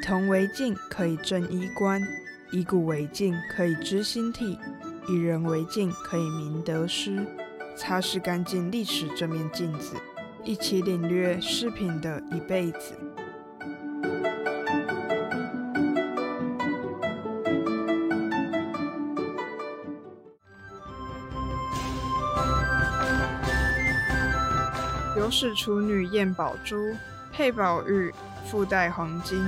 [0.00, 2.00] 铜为镜，可以正衣冠；
[2.50, 4.58] 以古为镜，可以知兴替；
[5.08, 7.24] 以人为镜，可以明得失。
[7.76, 9.94] 擦拭干净历史这面镜子，
[10.44, 12.94] 一起领略饰品的一辈子。
[25.16, 26.76] 有史处女验宝珠，
[27.40, 28.12] 配宝玉，
[28.44, 29.42] 附带黄金。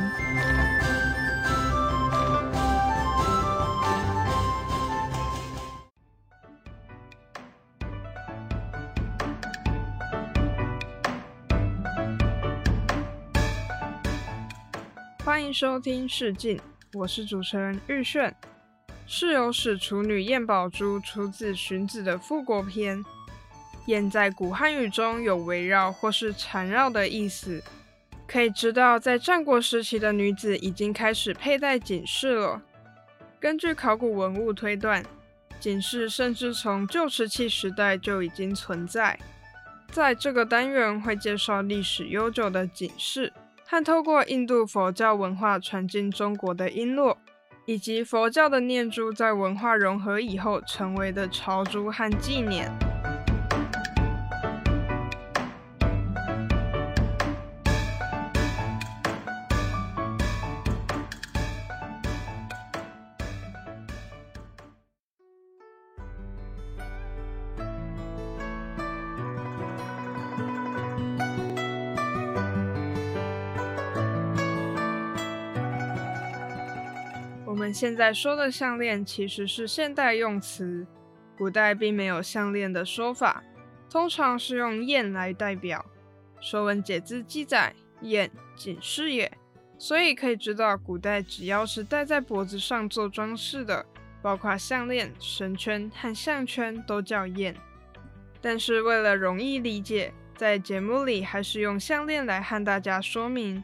[15.22, 16.56] 欢迎收听《试镜》，
[16.94, 18.34] 我是主持人玉炫。
[19.06, 23.04] 是有史处女燕宝珠出自荀子的复国篇。
[23.86, 27.62] 燕在古汉语中有围绕或是缠绕的意思，
[28.32, 32.62] 可以知道在战国时期的女子已经开始佩戴锦饰了。
[33.38, 35.04] 根据考古文物推断，
[35.60, 39.18] 锦饰甚至从旧石器时代就已经存在。
[39.90, 43.30] 在这个单元会介绍历史悠久的锦饰，
[43.66, 47.14] 和透过印度佛教文化传进中国的璎珞，
[47.66, 52.72] 以及佛教的念珠在文化融合以后成为的朝珠和纪念。
[77.52, 80.86] 我们现在说的项链其实是现代用词，
[81.36, 83.44] 古代并没有项链的说法，
[83.90, 85.84] 通常是用燕来代表。
[86.42, 89.30] 《说文解字》记载：“砚，锦饰也。”
[89.76, 93.84] 所以可以知道，古代只要是戴在脖子上做装饰的，
[94.22, 97.54] 包括项链、绳圈和项圈，都叫燕。
[98.40, 103.62] 但是为了容易理解，在节目里还是用项链来和大家说明。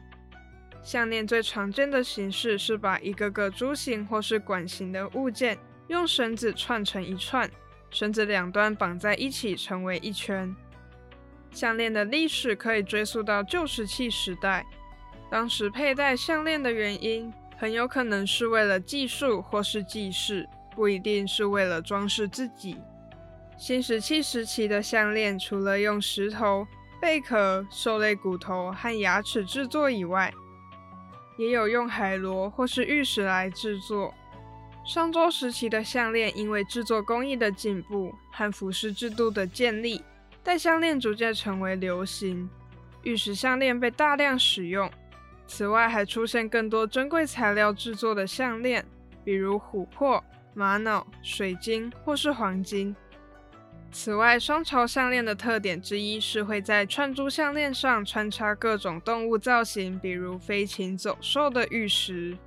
[0.81, 5.57] 项链最常见的形式是把一个个珠形或是管形的物件
[5.87, 7.49] 用绳子串成一串，
[7.89, 10.55] 绳子两端绑在一起成为一圈。
[11.51, 14.65] 项链的历史可以追溯到旧石器时代，
[15.29, 22.77] 当时佩戴项链的原因很有可能是为了计数或是记事，不一定是为了装饰自己。
[23.57, 26.65] 新石器时期的项链除了用石头、
[27.01, 30.33] 贝壳、兽类骨头和牙齿制作以外，
[31.39, 34.13] 也有用海螺或是玉石来制作。
[34.83, 40.03] 商周时期的项链，因为制作工艺的进步和服饰制度的建立，
[40.43, 42.49] 戴项链逐渐成为流行。
[43.03, 44.91] 玉石项链被大量使用。
[45.47, 48.85] 此外，还出现更多珍贵材料制作的项链，
[49.23, 50.21] 比如琥珀、
[50.53, 52.93] 玛瑙、水晶或是黄金。
[53.91, 62.37] 此外，双朝项链的特点之一是会在串珠项链上穿插各种动物造型，比如飞禽走兽的玉石。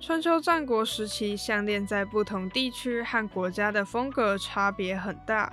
[0.00, 5.52] 春秋战国时期，项链在不同地区和国家的风格差别很大。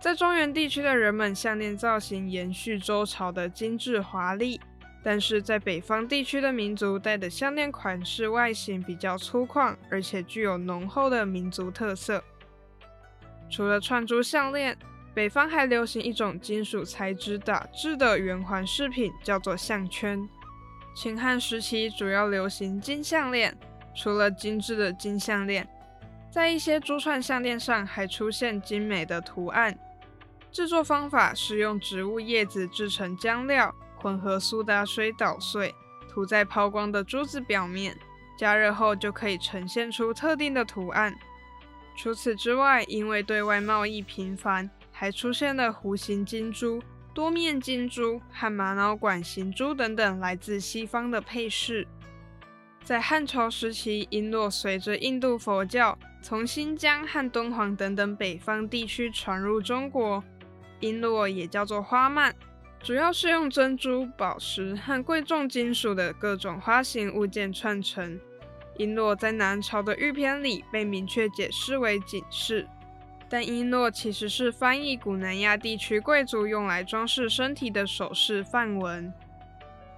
[0.00, 4.60] 在中原地区的人们，项链造型延续周朝的精致华丽；
[5.02, 12.22] 但是在北方地区的民族戴的项链款式外形比较粗犷，而且具有浓厚的民族特色。
[13.50, 14.76] 除了串珠项链，
[15.14, 20.28] 北方还流行一种金属材质打制的圆环饰品，叫做项圈。
[20.94, 23.56] 秦汉时期主要流行金项链，
[23.94, 25.68] 除了精致的金项链，
[26.30, 29.78] 在一些珠串项链上还出现精美的图案。
[30.50, 35.74] 制作方法是用植物叶子制成浆料，混合苏打水捣碎，
[36.08, 37.96] 涂在抛光的珠子表面，
[38.36, 41.14] 加热后就可以呈现出特定的图案。
[41.98, 46.80] 除此之外，因为对外贸易频繁，还出现了弧形金珠、
[47.12, 51.88] 多面金珠和玛瑙管形珠等等来自西方的配饰。
[52.84, 60.22] 在汉朝时期，璎珞随着印度佛教从新疆和敦煌等等北方地区传入中国。
[60.80, 62.32] 璎珞也叫做花蔓，
[62.80, 68.20] 主要是用珍珠、宝石和贵重金属的各种花形物件串成。
[68.78, 72.68] 璎珞在南朝的玉篇里被明确解释为锦饰，
[73.28, 79.12] 但璎珞其实是翻译古南亚地区贵族用来装饰身体的首饰范文。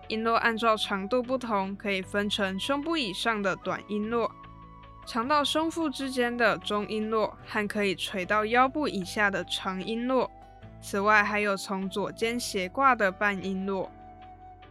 [0.08, 4.28] 璎珞按照长度不同，可以分成胸部以上的短璎珞，
[5.06, 10.28] 长到胸腹之间的中璎珞，和可以垂到腰部以下的长璎珞。
[10.80, 13.86] 此外，还有从左肩斜挂的半璎珞。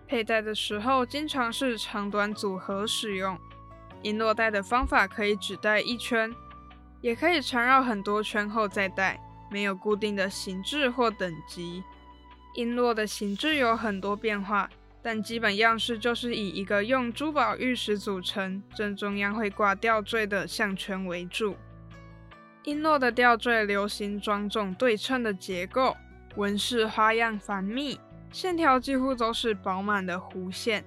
[0.08, 3.38] 佩戴的时候经常是长短组合使用。
[4.02, 6.34] 璎珞戴的方法可以只戴一圈，
[7.02, 9.20] 也可以缠绕很多圈后再戴，
[9.52, 11.84] 没有固定的形制或等级。
[12.56, 14.70] 璎珞的形制有很多变化，
[15.02, 21.56] 但基本样式就是以一个用珠宝玉石组成、正中央会挂吊坠的项圈为主。
[22.64, 25.96] 璎珞的吊坠流行庄重对称的结构，
[26.36, 28.00] 纹饰花样繁密，
[28.32, 30.84] 线条几乎都是饱满的弧线。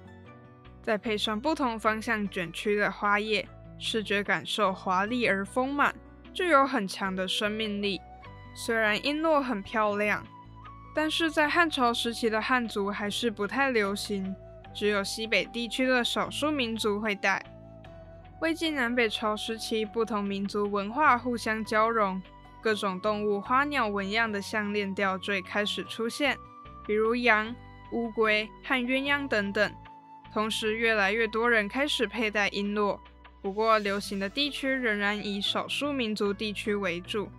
[0.83, 3.47] 再配上不同方向卷曲的花叶，
[3.79, 5.95] 视觉感受华丽而丰满，
[6.33, 8.01] 具有很强的生命力。
[8.53, 10.23] 虽然璎珞很漂亮，
[10.93, 14.35] 但是在汉朝时期的汉族还是不太流行，
[14.75, 17.43] 只有西北地区的少数民族会戴。
[18.41, 22.21] 魏晋南北朝时期，不同民族文化互相交融，
[22.61, 26.37] 各种动物、花鸟纹样的项链吊坠开始出现，
[26.85, 27.55] 比如羊、
[27.93, 29.73] 乌龟和鸳鸯等等。
[30.33, 32.99] 同时，越来越多人开始佩戴璎珞，
[33.39, 37.29] 不过流行的地区仍然以少数民族地区为主，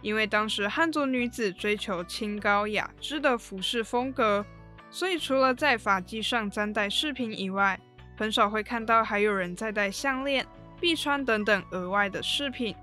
[0.00, 4.46] 因为当时汉族女子追求清高雅致的服饰风格，
[4.90, 7.80] 所以除了在发髻上簪戴饰品以外，
[8.16, 10.46] 很少会看到还有人在戴项链、
[10.80, 12.76] 臂穿等等额外的饰品。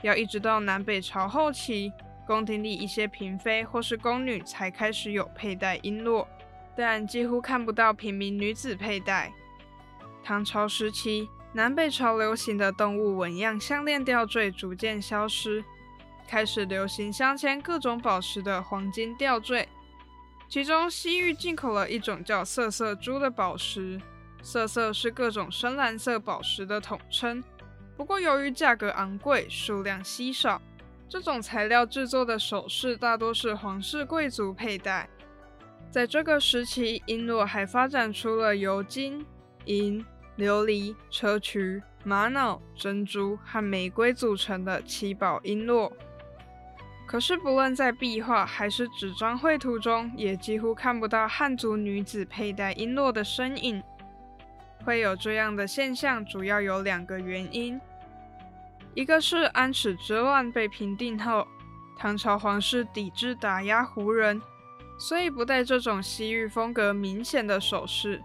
[0.00, 1.92] 要一直到南北朝后期，
[2.26, 6.26] 宫廷里一些嫔妃或是宫女才开始有佩戴璎珞。
[6.76, 9.32] 但几乎看不到平民女子佩戴。
[10.24, 15.64] 唐朝时期，南北朝流行的动物纹样项链吊坠逐渐消失，
[16.28, 19.68] 开始流行镶嵌各种宝石的黄金吊坠。
[20.48, 24.00] 其中，西域进口了一种叫色色珠的宝石，
[24.42, 27.42] 色色是各种深蓝色宝石的统称。
[27.96, 30.60] 不过，由于价格昂贵、数量稀少，
[31.08, 35.08] 这种材料制作的首饰大多是皇室贵族佩戴。
[35.92, 39.26] 在这个时期，璎珞还发展出了由金、
[39.66, 40.02] 银、
[40.38, 45.92] 琉璃、砗磲、玛瑙、珍珠和玫瑰组成的七宝璎珞。
[47.06, 53.82] 可是，不论在壁画还是纸张绘图中，也几乎看不到汉族女子佩戴璎珞的身影。
[54.86, 57.78] 会有这样的现象，主要有两个原因：
[58.94, 61.46] 一个是安史之乱被平定后，
[61.98, 64.40] 唐朝皇室抵制打压胡人。
[65.02, 68.22] 所以不戴这种西域风格明显的首饰。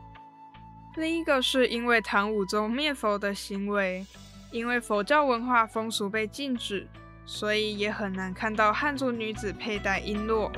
[0.96, 4.06] 另一个是因为唐武宗灭佛的行为，
[4.52, 6.88] 因为佛教文化风俗被禁止，
[7.26, 10.52] 所以也很难看到汉族女子佩戴璎珞。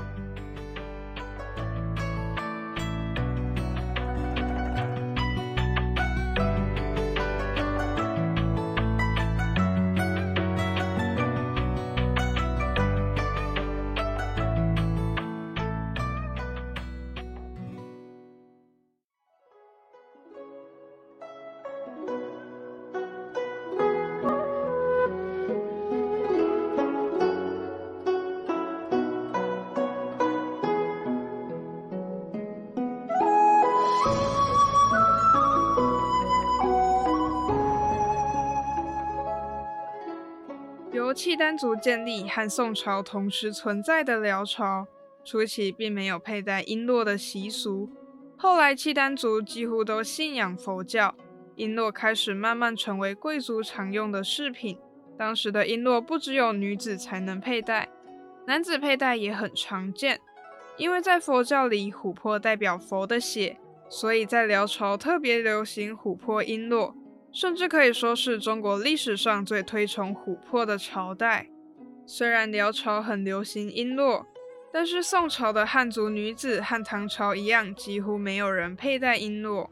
[41.00, 44.86] 由契丹族建立和宋朝同时存在的辽朝，
[45.24, 47.90] 初期并没有佩戴璎珞的习俗。
[48.36, 51.16] 后来契丹族几乎都信仰佛教，
[51.56, 54.78] 璎珞开始慢慢成为贵族常用的饰品。
[55.18, 57.88] 当时的璎珞不只有女子才能佩戴，
[58.46, 60.20] 男子佩戴也很常见。
[60.76, 66.94] 因为在佛教里，琥珀代表佛的血，所以在辽朝特别流行琥珀璎珞。
[67.32, 71.48] 甚至可以说是中国历史上最推崇琥珀的朝代。
[72.06, 74.26] 虽然辽朝很流行璎珞，
[74.74, 79.70] 但是宋朝的汉族女子和唐朝一样，几乎没有人佩戴璎珞。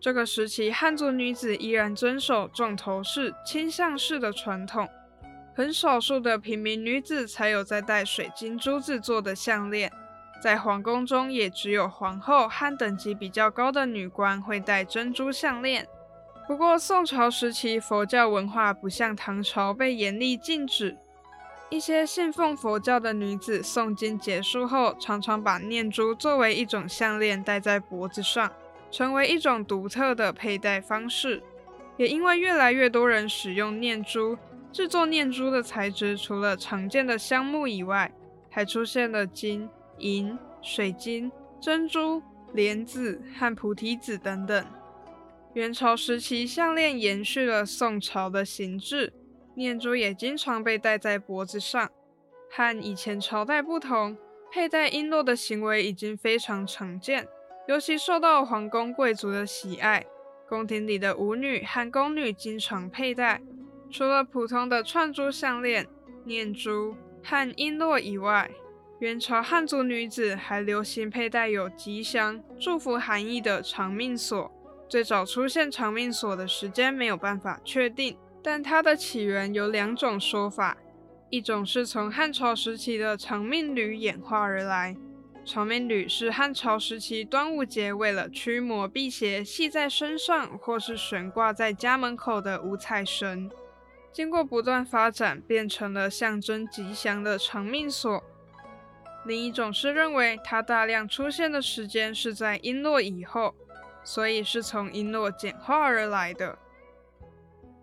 [0.00, 4.88] 这个时期，汉族女子依然遵守重头饰、倾向式的传统，
[5.54, 9.92] 很少数的平民女子才有在戴水晶珠子做的项链。
[10.42, 15.86] 在皇宫中，也只有皇后和等级比较高的女官会戴珍珠项链。
[16.46, 20.98] 不过，宋朝时期佛教文化不像唐朝被严厉禁止，
[21.70, 28.52] 一些信奉佛教的女子诵经结束后，常常把念珠作为一种项链戴在脖子上，
[28.90, 31.42] 成为一种独特的佩戴方式。
[31.96, 34.36] 也因为越来越多人使用念珠，
[34.72, 38.12] 制作念珠的材质除了常见的香木以外，
[38.50, 39.68] 还出现了金、
[39.98, 41.30] 银、水晶、
[41.60, 42.20] 珍珠、
[42.52, 44.66] 莲子和菩提子等等。
[45.54, 49.12] 元朝时期，项链延续了宋朝的形制，
[49.54, 51.90] 念珠也经常被戴在脖子上。
[52.50, 54.16] 和以前朝代不同，
[54.50, 57.28] 佩戴璎珞的行为已经非常常见。
[57.68, 60.06] 尤其受到皇宫贵族的喜爱。
[60.48, 63.42] 宫廷里的舞女和宫女经常佩戴。
[63.90, 65.86] 除了普通的串珠项链、
[66.24, 68.50] 念珠和璎珞以外，
[69.00, 74.50] 元朝汉族女子还流行佩戴有吉祥、祝福含义的长命锁。
[74.92, 80.76] 最早出现长命锁的时间没有办法确定，但它的起源有两种说法：
[81.30, 84.94] 一种是从汉朝时期的长命缕演化而来。
[85.46, 93.50] 长命缕是汉朝时期端午节为了驱魔辟邪系在身上或是悬挂在家门口的五彩绳，
[94.12, 98.22] 经过不断发展变成了象征吉祥的长命锁。
[99.24, 103.54] 另一种是认为它大量出现的时间是在璎珞以后，
[104.04, 106.58] 所以是从璎珞简化而来的。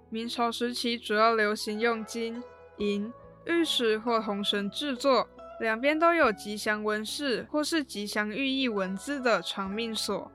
[0.10, 2.44] 明朝时期主要流行用金、
[2.78, 3.14] 银、
[3.46, 5.28] 玉石或红绳制作。
[5.60, 10.32] 两边都有吉祥纹饰或是吉祥寓意文字的长命锁，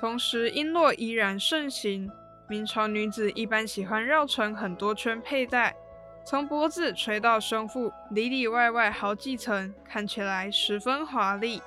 [0.00, 2.10] 同时璎珞依然盛行。
[2.48, 5.76] 明朝女子一般喜欢绕成很多圈佩戴，
[6.24, 11.60] 从脖子垂到胸腹，里里外外好几层，看起来十分华丽。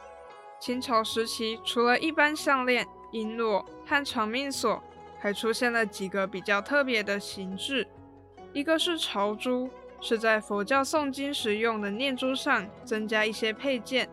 [0.60, 4.82] 清朝时期，除了一般项链、璎珞和长命锁，
[5.20, 7.88] 还出现了几个比较特别的形制，
[8.54, 9.70] 一个是朝珠。
[10.02, 14.08] 是在佛教诵经时用的念珠上增加一些配件，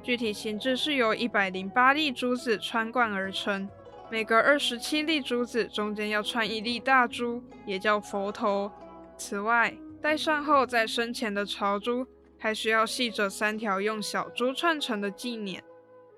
[0.00, 3.68] 具体形制是由一百零八粒珠子穿贯而成，
[4.08, 8.70] 每隔二十七粒珠子中间要穿一粒大珠，也叫佛头。
[9.16, 12.06] 此外，戴上后在身前的朝珠
[12.38, 15.60] 还需要系着三条用小珠串成的纪念，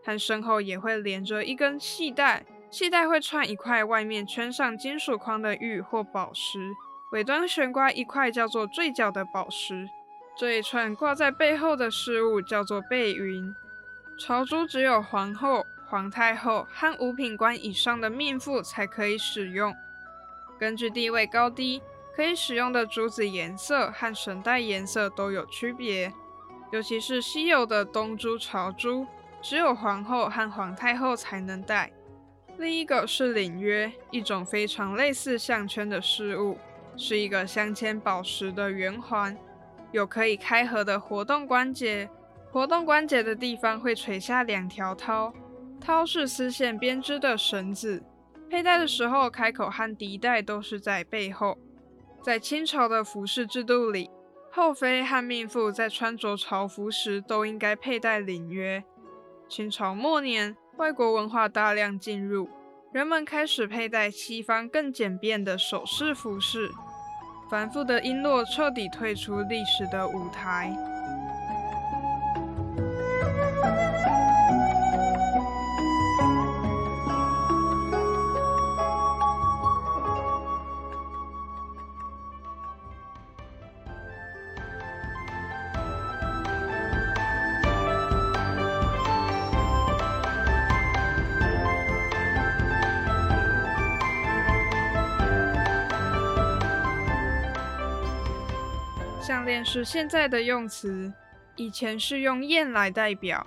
[0.04, 6.58] 和身后也会连着一根系带，系带会串一块外面圈上金属框的玉或宝石。
[7.12, 9.88] 尾端悬挂一块叫做坠角的宝石，
[10.36, 13.54] 这一串挂在背后的事物叫做背云。
[14.18, 19.74] 朝珠只有皇后、皇太后和五品官以上的命妇才可以使用。
[20.58, 21.80] 根据地位高低，
[22.14, 26.12] 可以使用的珠子颜色和绳带颜色都有区别。
[26.72, 29.06] 尤其是稀有的东珠朝珠，
[29.44, 31.92] 只有皇后和皇太后才能戴。
[32.56, 36.56] 另一个是领约，一种非常类似项圈的饰物。
[36.96, 39.36] 是一个镶嵌宝石的圆环，
[39.92, 42.08] 有可以开合的活动关节。
[42.50, 45.34] 活动关节的地方会垂下两条绦，
[45.78, 48.02] 绦是丝线编织的绳子。
[48.48, 51.58] 佩戴的时候，开口和底带都是在背后。
[52.22, 54.08] 在清朝的服饰制度里，
[54.50, 58.82] 后妃和命妇在穿着朝服时都应该佩戴领约。
[59.54, 62.50] 清朝末年，外国文化大量进入。
[62.92, 66.72] 人们开始佩戴西方更简便的首饰服饰，
[67.48, 70.76] 繁复的璎珞彻底退出历史的舞台。
[99.64, 101.10] 是现在的用词，
[101.56, 103.46] 以前是用燕来代表。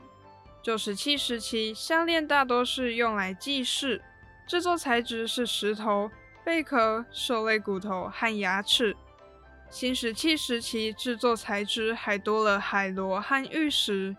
[0.63, 4.01] 旧石器时期，项链大多是用来祭祀，
[4.47, 6.09] 制作材质是石头、
[6.43, 8.97] 贝壳、兽类骨头和牙齿。
[9.69, 14.15] 新石器时期，制作材质还多了海螺和玉石。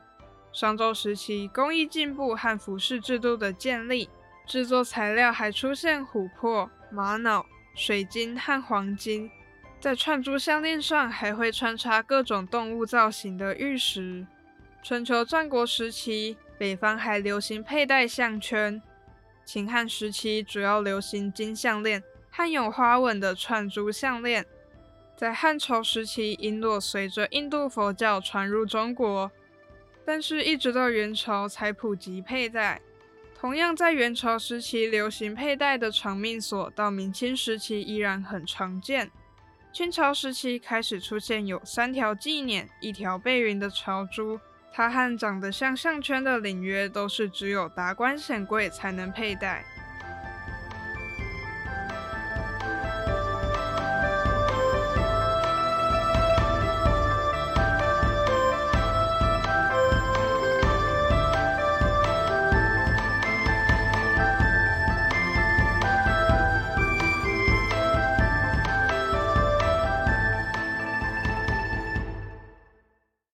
[0.53, 4.09] 商周时期，工艺进步和服饰制度的建立，
[4.47, 9.31] 制作材料还出现琥珀、玛瑙、水晶和黄金。
[9.81, 14.27] 在串珠项链上还会穿插各种动物造型的玉石。
[14.83, 18.83] 春秋战国时期，北方还流行佩戴项圈。
[19.45, 24.45] 秦汉时期主要流行金项链和有花纹的串珠项链。
[25.17, 29.31] 在汉朝时期，璎珞随着印度佛教传入中国，
[30.05, 32.81] 但是一直到元朝才普及佩戴。
[33.35, 39.11] 同样在元朝时期流行佩戴的长命锁，到明清时期依然很常见。
[39.73, 44.41] 清朝时期开始出现有三条纪念、一条背云的朝珠，
[44.73, 49.65] 它和长得像项圈的领约都是只有达官显贵才能佩戴。